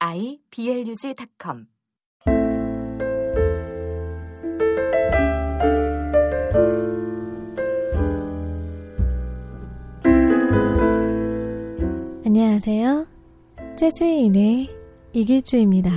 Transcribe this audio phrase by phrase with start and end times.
[0.00, 1.66] iblog.com
[12.24, 13.06] 안녕하세요.
[13.76, 14.68] 재즈인의
[15.12, 15.90] 이길주입니다.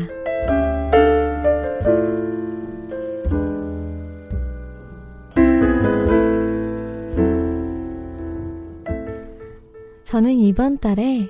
[10.04, 11.30] 저는 이번 달에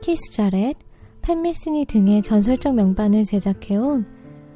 [0.00, 0.76] 키스 자렛,
[1.30, 4.04] 팻 메스니 등의 전설적 명반을 제작해온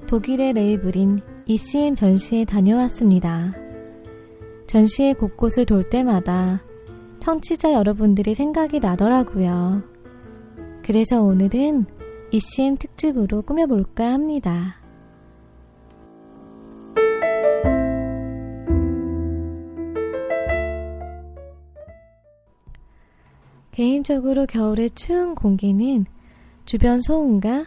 [0.08, 3.52] 독일의 레이블인 ECM 전시에 다녀왔습니다.
[4.66, 6.64] 전시회 곳곳을 돌 때마다
[7.20, 9.84] 청취자 여러분들이 생각이 나더라고요.
[10.82, 11.86] 그래서 오늘은
[12.32, 14.80] ECM 특집으로 꾸며볼까 합니다.
[23.70, 26.06] 개인적으로 겨울의 추운 공기는
[26.64, 27.66] 주변 소음과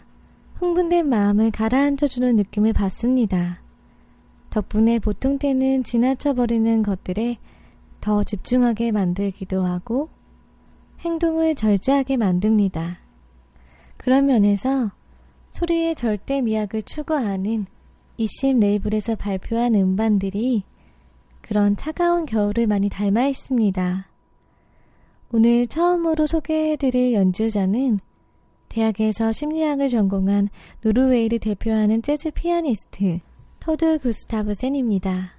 [0.54, 3.60] 흥분된 마음을 가라앉혀주는 느낌을 받습니다.
[4.50, 7.38] 덕분에 보통 때는 지나쳐버리는 것들에
[8.00, 10.08] 더 집중하게 만들기도 하고
[11.00, 12.98] 행동을 절제하게 만듭니다.
[13.96, 14.90] 그런 면에서
[15.52, 17.66] 소리의 절대 미학을 추구하는
[18.16, 20.64] 이심 레이블에서 발표한 음반들이
[21.40, 24.08] 그런 차가운 겨울을 많이 닮아 있습니다.
[25.30, 28.00] 오늘 처음으로 소개해드릴 연주자는
[28.68, 30.48] 대학에서 심리학을 전공한
[30.82, 33.20] 노르웨이를 대표하는 재즈 피아니스트
[33.60, 35.34] 토드 구스타브 센입니다.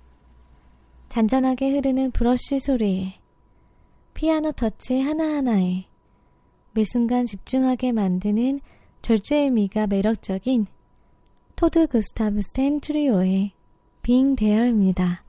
[1.09, 3.15] 잔잔하게 흐르는 브러쉬 소리에
[4.13, 5.85] 피아노 터치 하나하나에
[6.73, 8.59] 매 순간 집중하게 만드는
[9.01, 10.67] 절제의 미가 매력적인
[11.55, 13.51] 토드 구스타브 센 트리오의
[14.01, 15.23] 빙 대어입니다.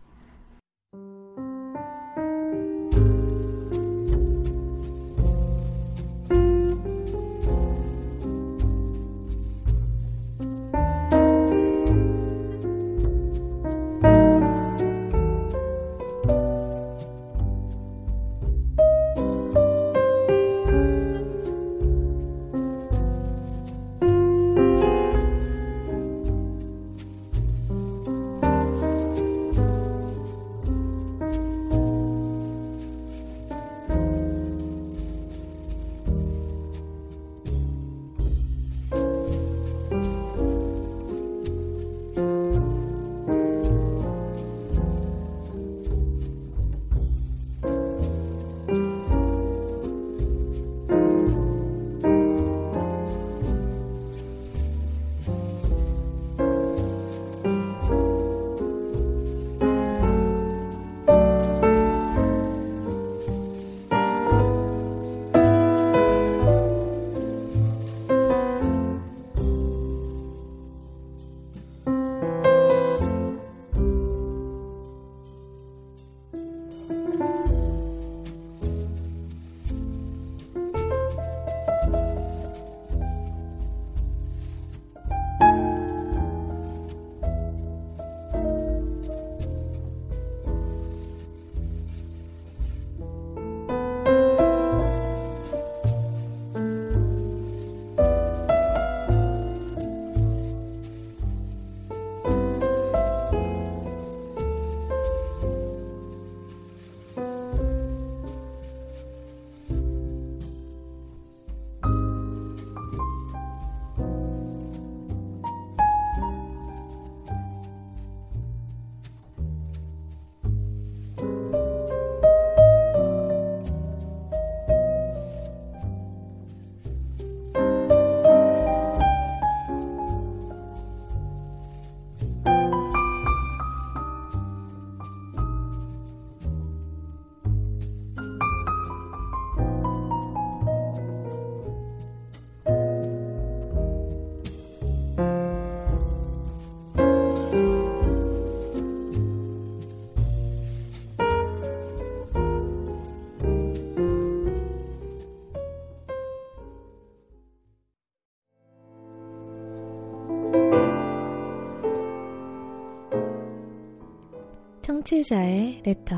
[165.11, 166.17] 청취자의 레터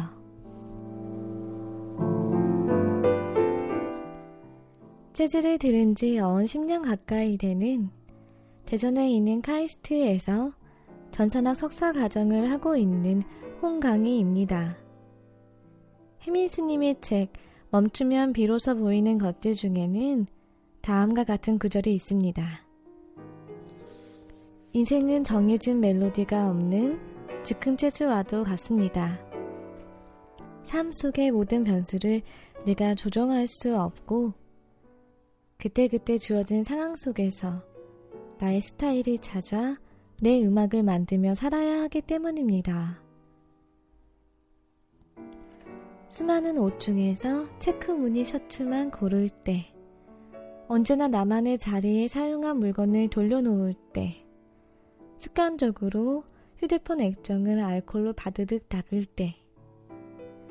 [5.14, 7.88] 재즈를 들은 지 어언 10년 가까이 되는
[8.66, 10.52] 대전에 있는 카이스트에서
[11.10, 13.22] 전산학 석사 과정을 하고 있는
[13.62, 14.76] 홍강희입니다.
[16.22, 17.32] 해민스님의 책
[17.70, 20.26] 멈추면 비로소 보이는 것들 중에는
[20.82, 22.46] 다음과 같은 구절이 있습니다.
[24.74, 27.11] 인생은 정해진 멜로디가 없는
[27.42, 29.18] 즉흥 재즈와도 같습니다.
[30.62, 32.22] 삶 속의 모든 변수를
[32.64, 34.32] 내가 조정할 수 없고
[35.58, 37.62] 그때그때 주어진 상황 속에서
[38.38, 39.76] 나의 스타일이 찾아
[40.20, 43.02] 내 음악을 만들며 살아야 하기 때문입니다.
[46.08, 49.72] 수많은 옷 중에서 체크 무늬 셔츠만 고를 때,
[50.68, 54.24] 언제나 나만의 자리에 사용한 물건을 돌려놓을 때,
[55.18, 56.24] 습관적으로
[56.62, 59.34] 휴대폰 액정을 알콜로 바드득 닦을 때,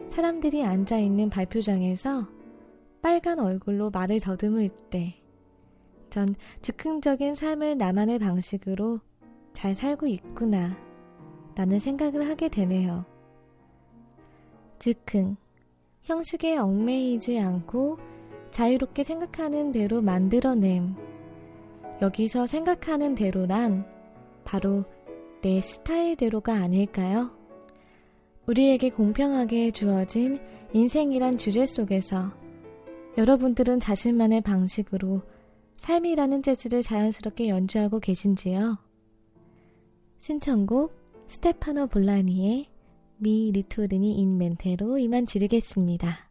[0.10, 2.28] 사람들이 앉아있는 발표장에서
[3.02, 5.16] 빨간 얼굴로 말을 더듬을 때,
[6.10, 9.00] 전 즉흥적인 삶을 나만의 방식으로
[9.54, 10.78] 잘 살고 있구나,
[11.56, 13.06] 라는 생각을 하게 되네요.
[14.80, 15.38] 즉흥,
[16.02, 18.00] 형식에 얽매이지 않고
[18.52, 20.94] 자유롭게 생각하는 대로 만들어냄.
[22.02, 23.86] 여기서 생각하는 대로란
[24.44, 24.84] 바로
[25.42, 27.32] 내 스타일대로가 아닐까요?
[28.48, 30.40] 우리에게 공평하게 주어진
[30.74, 32.32] 인생이란 주제 속에서
[33.18, 35.22] 여러분들은 자신만의 방식으로
[35.78, 38.78] 삶이라는 재즈를 자연스럽게 연주하고 계신지요?
[40.20, 40.94] 신청곡
[41.30, 42.68] 스테파노 볼라니의
[43.18, 46.31] 미 리토르니 인 멘테로 이만 지르겠습니다.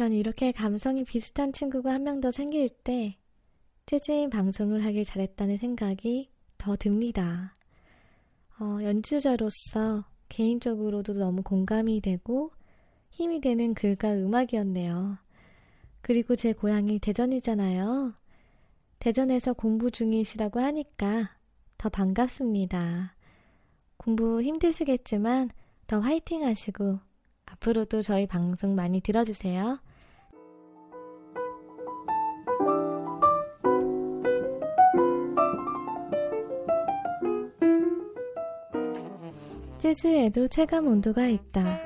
[0.00, 3.18] 전 이렇게 감성이 비슷한 친구가 한 명 더 생길 때
[3.84, 7.54] 재즈인 방송을 하길 잘했다는 생각이 더 듭니다.
[8.58, 12.50] 어, 연주자로서 개인적으로도 너무 공감이 되고
[13.10, 15.18] 힘이 되는 글과 음악이었네요.
[16.00, 18.14] 그리고 제 고향이 대전이잖아요.
[19.00, 21.36] 대전에서 공부 중이시라고 하니까
[21.76, 23.16] 더 반갑습니다.
[23.98, 25.50] 공부 힘드시겠지만
[25.86, 27.00] 더 화이팅 하시고
[27.44, 29.78] 앞으로도 저희 방송 많이 들어주세요.
[39.90, 41.80] 재즈에도 체감 온도가 있다.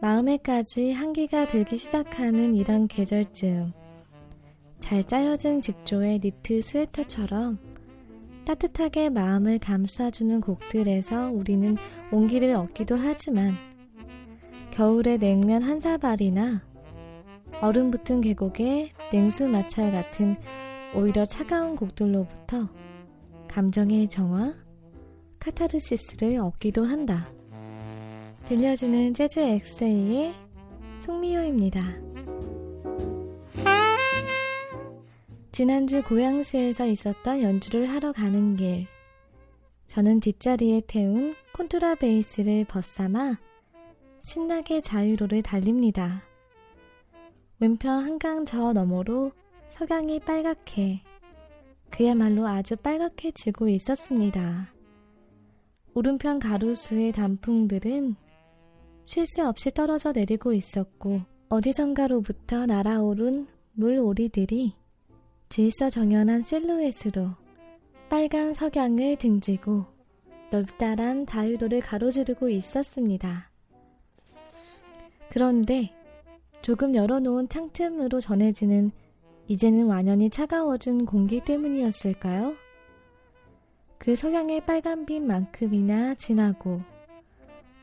[0.00, 3.72] 마음에까지 한기가 들기 시작하는 이런 계절쯤.
[4.78, 7.58] 잘 짜여진 직조의 니트 스웨터처럼
[8.44, 11.76] 따뜻하게 마음을 감싸주는 곡들에서 우리는
[12.12, 13.54] 온기를 얻기도 하지만
[14.70, 16.62] 겨울의 냉면 한 사발이나
[17.60, 20.36] 얼음 붙은 계곡의 냉수 마찰 같은
[20.94, 22.68] 오히려 차가운 곡들로부터
[23.48, 24.54] 감정의 정화,
[25.40, 27.32] 카타르시스를 얻기도 한다.
[28.44, 30.34] 들려주는 재즈 엑세이의
[31.00, 31.94] 송미호입니다.
[35.52, 38.86] 지난주 고양시에서 있었던 연주를 하러 가는 길.
[39.88, 43.38] 저는 뒷자리에 태운 콘트라 베이스를 벗삼아
[44.20, 46.22] 신나게 자유로를 달립니다.
[47.58, 49.32] 왼편 한강 저 너머로
[49.68, 51.02] 석양이 빨갛게,
[51.90, 54.72] 그야말로 아주 빨갛게 지고 있었습니다.
[56.00, 58.16] 오른편 가로수의 단풍들은
[59.04, 64.72] 쉴 새 없이 떨어져 내리고 있었고 어디선가로부터 날아오른 물오리들이
[65.50, 67.28] 질서 정연한 실루엣으로
[68.08, 69.84] 빨간 석양을 등지고
[70.50, 73.50] 넓다란 자유로를 가로지르고 있었습니다.
[75.28, 75.90] 그런데
[76.62, 78.90] 조금 열어놓은 창틈으로 전해지는
[79.48, 82.54] 이제는 완연히 차가워진 공기 때문이었을까요?
[84.00, 86.80] 그 석양의 빨간빛만큼이나 진하고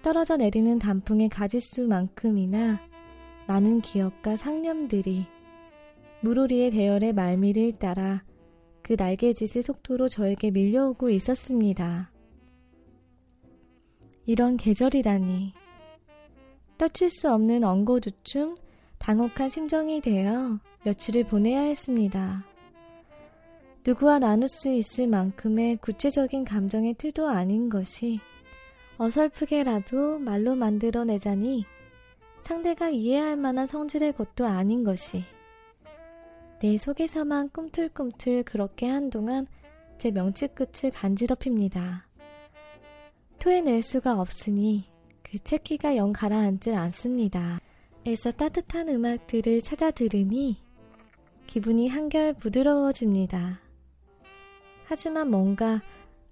[0.01, 2.79] 떨어져 내리는 단풍의 가지수만큼이나
[3.45, 5.27] 많은 기억과 상념들이
[6.21, 8.23] 물오리의 대열의 말미를 따라
[8.81, 12.11] 그 날개짓의 속도로 저에게 밀려오고 있었습니다.
[14.25, 15.53] 이런 계절이라니.
[16.79, 18.57] 떨칠 수 없는 엉거주춤,
[18.97, 22.43] 당혹한 심정이 되어 며칠을 보내야 했습니다.
[23.87, 28.19] 누구와 나눌 수 있을 만큼의 구체적인 감정의 틀도 아닌 것이
[28.97, 31.65] 어설프게라도 말로 만들어내자니
[32.41, 35.23] 상대가 이해할 만한 성질의 것도 아닌 것이
[36.59, 39.47] 내 속에서만 꿈틀꿈틀 그렇게 한동안
[39.97, 42.07] 제 명치 끝을 간지럽힙니다.
[43.39, 44.83] 토해낼 수가 없으니
[45.23, 47.61] 그 채기가 영 가라앉질 않습니다.
[48.05, 50.57] 에서 따뜻한 음악들을 찾아 들으니
[51.45, 53.61] 기분이 한결 부드러워집니다.
[54.87, 55.81] 하지만 뭔가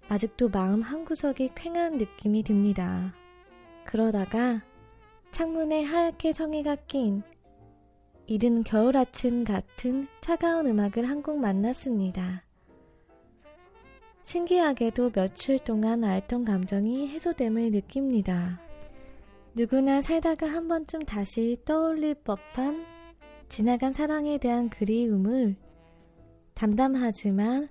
[0.07, 3.13] 아직도 마음 한구석이 쾌한 느낌이 듭니다.
[3.83, 4.61] 그러다가
[5.31, 7.21] 창문에 하얗게 성의가 낀
[8.27, 12.43] 이른 겨울 아침 같은 차가운 음악을 한 곡 만났습니다.
[14.23, 18.59] 신기하게도 며칠 동안 앓던 감정이 해소됨을 느낍니다.
[19.53, 22.85] 누구나 살다가 한 번쯤 다시 떠올릴 법한
[23.49, 25.55] 지나간 사랑에 대한 그리움을
[26.55, 27.69] 담담하지만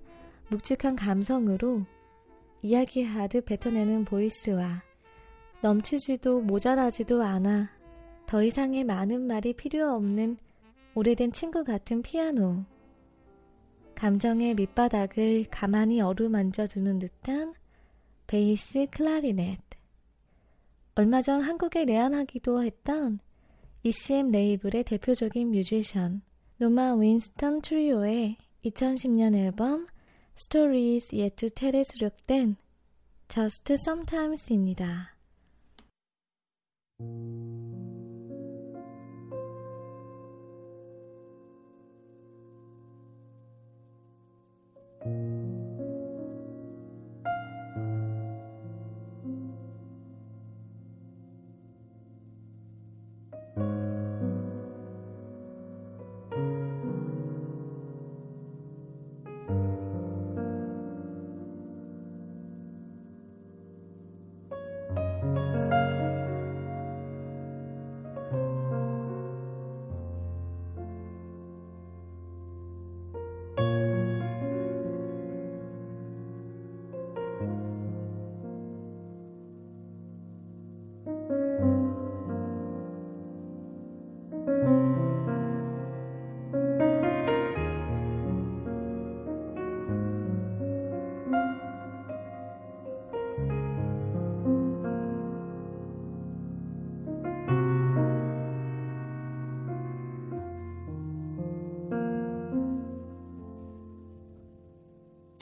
[0.49, 1.83] 묵직한 감성으로
[2.63, 4.83] 이야기하듯 뱉어내는 보이스와
[5.63, 7.71] 넘치지도 모자라지도 않아
[8.27, 10.37] 더 이상의 많은 말이 필요 없는
[10.95, 12.65] 오래된 친구 같은 피아노.
[13.95, 17.55] 감정의 밑바닥을 가만히 어루만져 주는 듯한
[18.27, 19.59] 베이스 클라리넷.
[20.95, 23.19] 얼마 전 한국에 내한하기도 했던
[23.83, 26.23] ECM 레이블의 대표적인 뮤지션
[26.59, 29.87] 노마 윈스턴 트리오의 2010년 앨범
[30.37, 32.57] Stories Yet to Tell에 수록된
[33.29, 35.15] Just Sometimes입니다.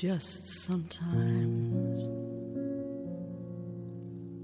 [0.03, 2.03] Just sometimes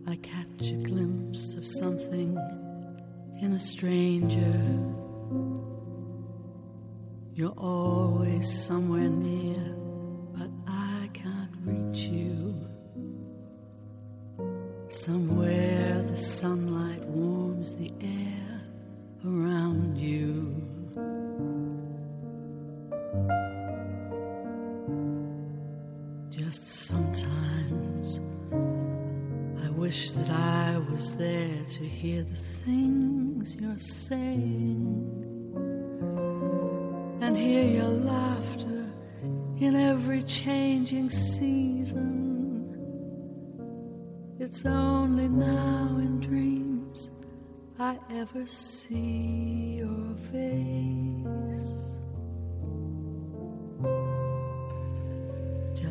[0.07, 2.39] I catch a glimpse of something
[3.43, 4.55] in a stranger.
[7.35, 9.75] You're always somewhere near,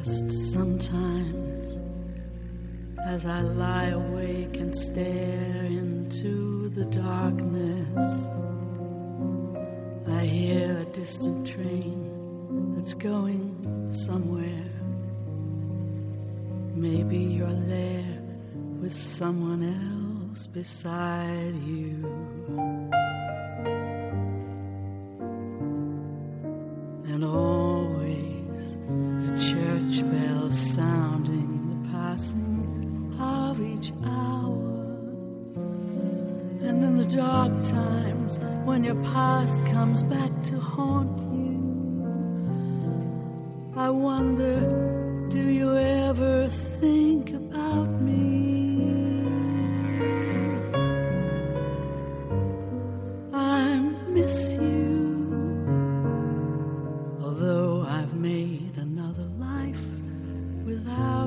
[0.03, 1.81] Just sometimes,
[3.07, 8.25] as I lie awake and stare into the darkness,
[10.07, 14.71] I hear a distant train that's going somewhere.
[16.75, 18.21] Maybe you're there
[18.79, 22.76] with someone else beside you.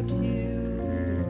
[0.08, 1.26] You.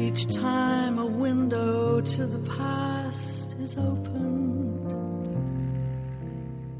[0.00, 4.90] Each time a window to the past is opened,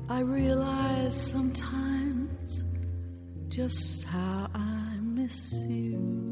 [0.08, 2.64] I realize sometimes
[3.48, 6.31] just how I miss you.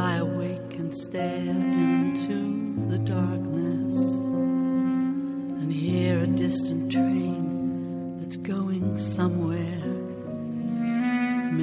[0.00, 1.50] Lie awake and stare
[2.04, 2.38] into
[2.88, 3.94] the darkness
[5.60, 9.84] and hear a distant train that's going somewhere.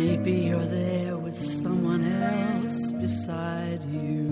[0.01, 4.25] Maybe you're there with someone else beside you.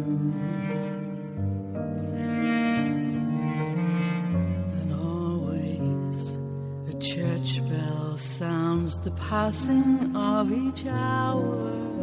[4.80, 6.18] And always
[6.94, 11.95] a church bell sounds the passing of each hour.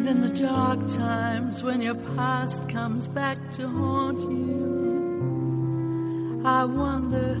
[0.00, 5.60] And in the dark times when your past comes back to haunt you,
[6.42, 7.34] I wonder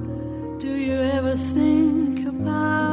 [0.58, 2.89] do you ever think about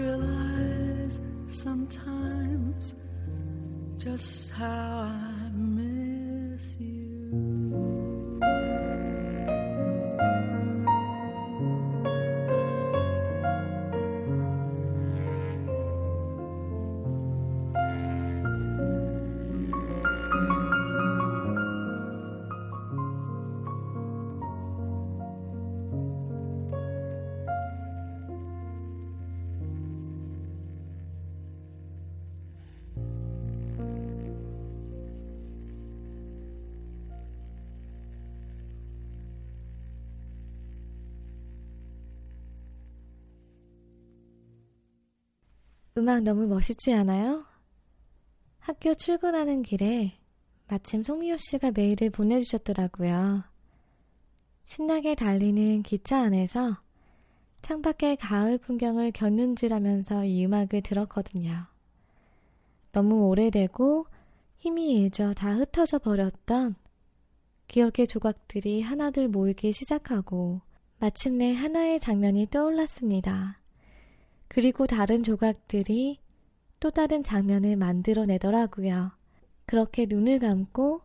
[0.00, 2.94] realize sometimes
[3.98, 5.39] just how I
[46.00, 47.44] 음악 너무 멋있지 않아요?
[48.58, 50.18] 학교 출근하는 길에
[50.66, 53.44] 마침 송미호 씨가 메일을 보내주셨더라고요.
[54.64, 56.78] 신나게 달리는 기차 안에서
[57.60, 61.66] 창밖의 가을 풍경을 곁눈질하면서 이 음악을 들었거든요.
[62.92, 64.06] 너무 오래되고
[64.56, 66.76] 힘이 일져 다 흩어져 버렸던
[67.68, 70.62] 기억의 조각들이 하나둘 모이기 시작하고
[70.98, 73.59] 마침내 하나의 장면이 떠올랐습니다.
[74.50, 76.18] 그리고 다른 조각들이
[76.80, 79.12] 또 다른 장면을 만들어내더라고요.
[79.64, 81.02] 그렇게 눈을 감고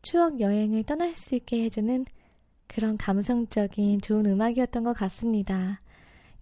[0.00, 2.06] 추억 여행을 떠날 수 있게 해주는
[2.66, 5.82] 그런 감성적인 좋은 음악이었던 것 같습니다.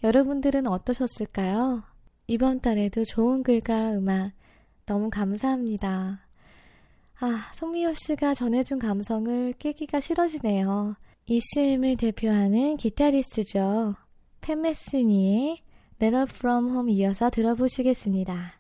[0.05, 1.83] 여러분들은 어떠셨을까요?
[2.29, 4.31] 이번 달에도 좋은 글과 음악
[4.85, 6.21] 너무 감사합니다.
[7.19, 10.95] 아, 송미호 씨가 전해준 감성을 깨기가 싫어지네요.
[11.27, 13.97] ECM을 대표하는 기타리스트죠.
[14.43, 15.65] 팬메스니의
[16.01, 18.56] Letter From Home 이어서 들어보시겠습니다.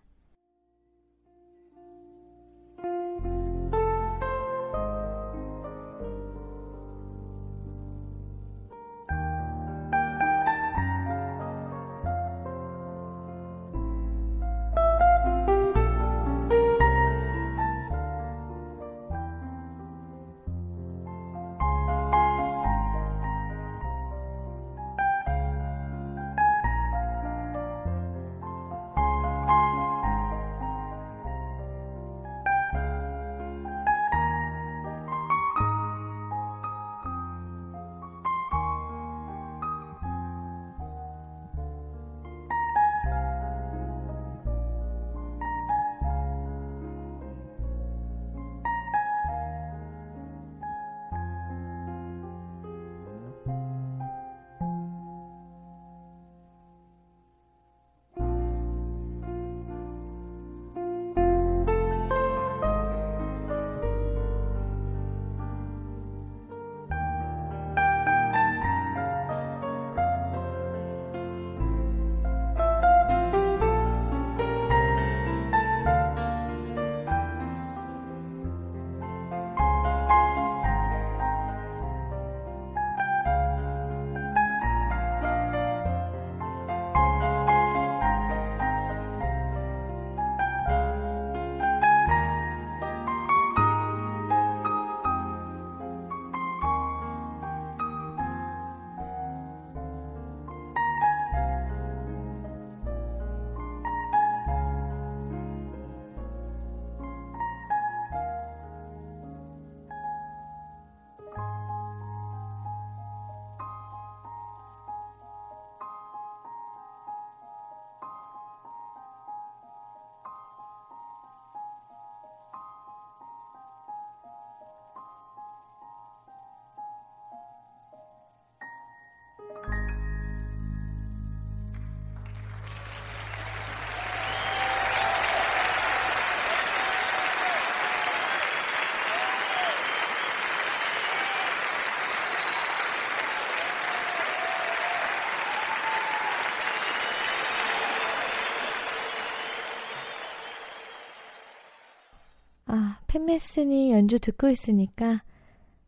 [153.16, 155.22] 아, 팬메슨이 연주 듣고 있으니까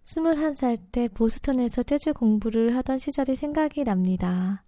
[0.05, 4.65] 21살 때 보스턴에서 재즈 공부를 하던 시절이 생각이 납니다.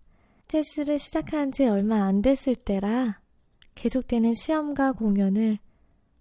[0.47, 3.23] 재즈를 시작한 지 얼마 안 됐을 때라
[3.77, 5.59] 계속되는 시험과 공연을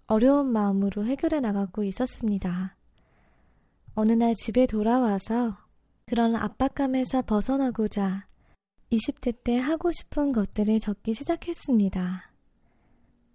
[0.08, 2.78] 어려운 마음으로 해결해 나가고 있었습니다.
[3.96, 5.58] 어느 날 집에 돌아와서
[6.06, 8.28] 그런 압박감에서 벗어나고자
[8.94, 12.32] 20대 때 하고 싶은 것들을 적기 시작했습니다.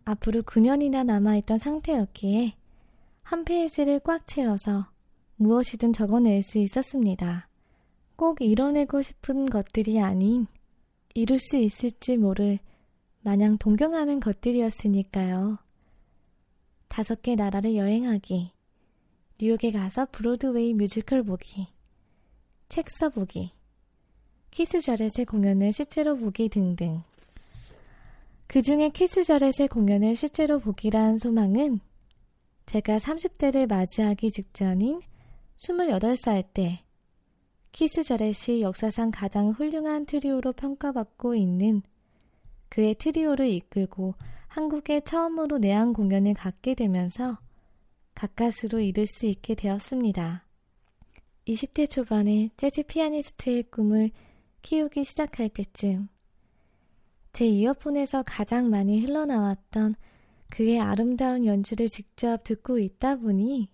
[0.07, 2.64] 앞으로 9년이나 남아있던 상태였기에
[3.25, 4.87] 한 페이지를 꽉 채워서
[5.37, 7.49] 무엇이든 적어낼 수 있었습니다.
[8.17, 10.47] 꼭 이뤄내고 싶은 것들이 아닌
[11.15, 12.59] 이룰 수 있을지 모를
[13.23, 15.59] 마냥 동경하는 것들이었으니까요.
[16.89, 18.53] 다섯 개 나라를 여행하기,
[19.41, 21.67] 뉴욕에 가서 브로드웨이 뮤지컬 보기,
[22.69, 23.53] 책 써보기,
[24.51, 27.03] 키스 저렛의 공연을 실제로 보기 등등.
[28.47, 31.81] 그 중에 키스 자렛의 공연을 실제로 보기란 소망은
[32.67, 35.01] 제가 30대를 맞이하기 직전인
[35.59, 36.83] 28살 때
[37.73, 41.83] 키스 자렛이 역사상 가장 훌륭한 트리오로 평가받고 있는
[42.69, 44.15] 그의 트리오를 이끌고
[44.49, 47.39] 한국에 처음으로 내한 공연을 갖게 되면서
[48.15, 50.45] 가까스로 이룰 수 있게 되었습니다.
[51.47, 54.11] 20대 초반에 재즈 피아니스트의 꿈을
[54.63, 56.09] 키우기 시작할 때쯤
[57.33, 59.97] 제 이어폰에서 가장 많이 흘러나왔던
[60.55, 63.69] 그의 아름다운 연주를 직접 듣고 있다 보니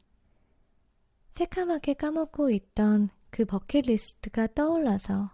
[1.33, 5.31] 새카맣게 까먹고 있던 그 버킷리스트가 떠올라서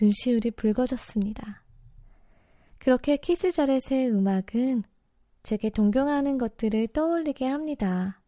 [0.00, 1.64] 눈시울이 붉어졌습니다.
[2.78, 4.84] 그렇게 키스 자렛의 음악은
[5.42, 8.22] 제게 동경하는 것들을 떠올리게 합니다.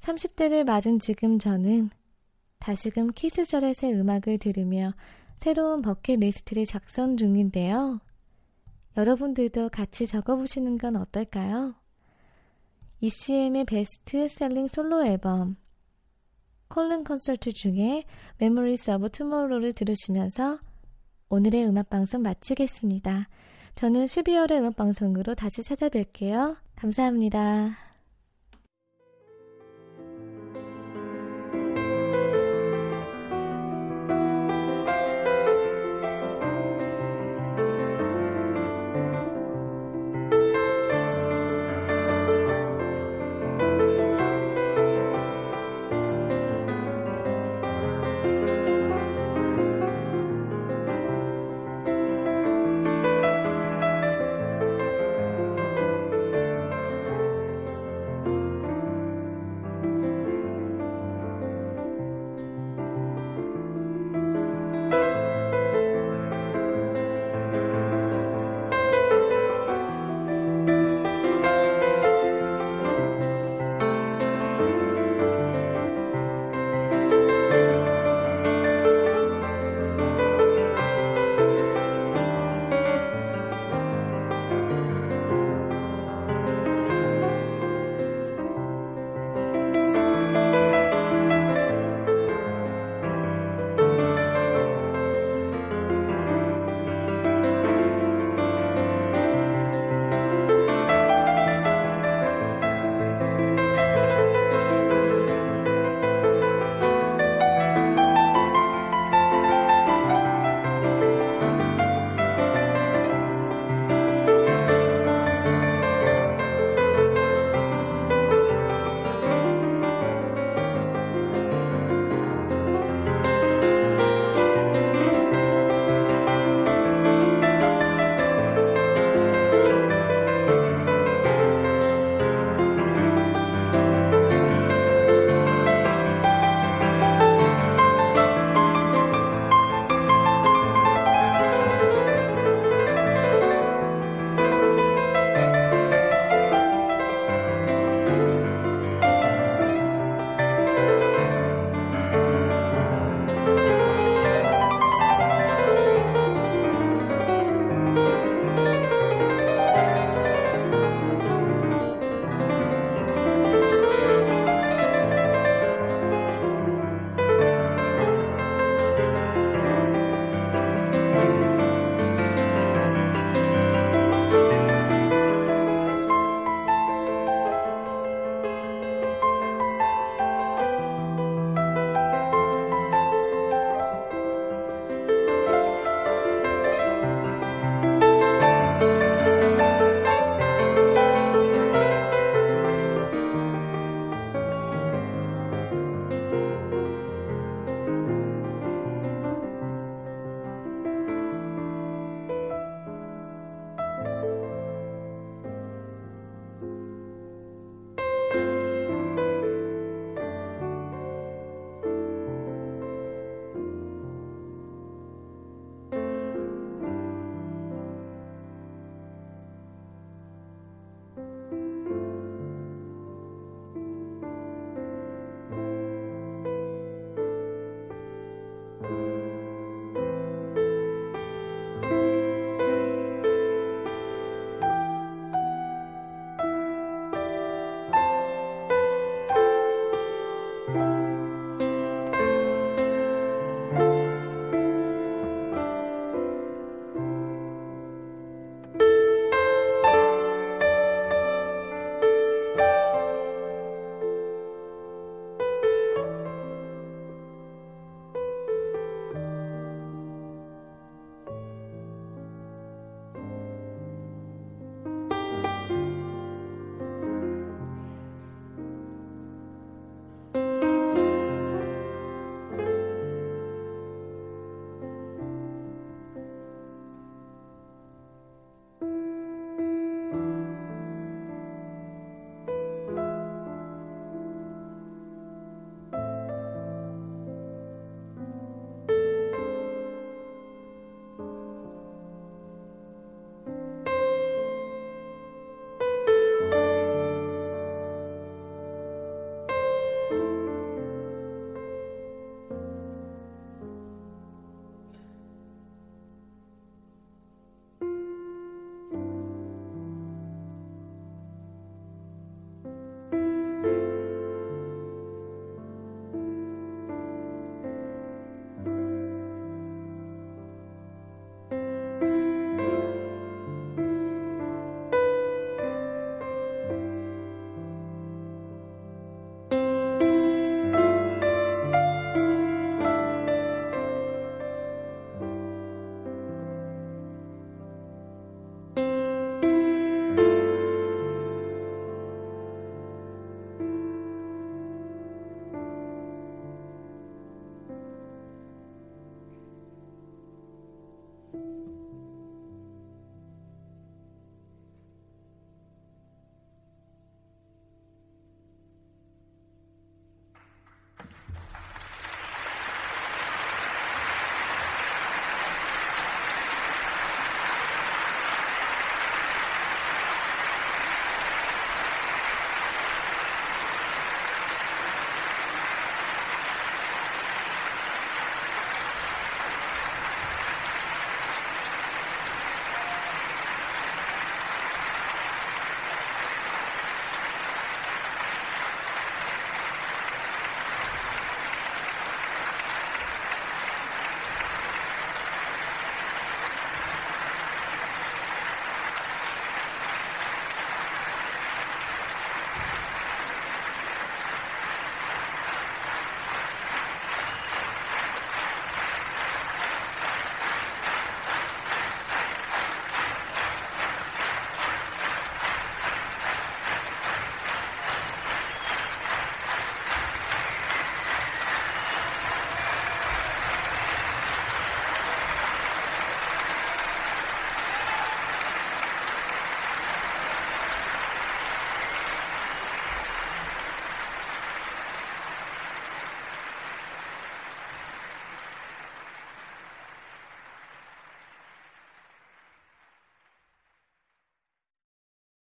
[0.00, 1.88] 30대를 맞은 지금 저는
[2.58, 4.92] 다시금 키스 자렛의 음악을 들으며
[5.38, 8.00] 새로운 버킷리스트를 작성 중인데요.
[8.96, 11.74] 여러분들도 같이 적어보시는 건 어떨까요?
[13.00, 15.56] ECM의 best selling 솔로 앨범
[16.68, 18.04] 쾰른 콘서트 중에
[18.40, 20.58] Memories of Tomorrow를 들으시면서
[21.28, 23.28] 오늘의 음악방송 마치겠습니다.
[23.74, 26.56] 저는 12월의 음악방송으로 다시 찾아뵐게요.
[26.76, 27.85] 감사합니다.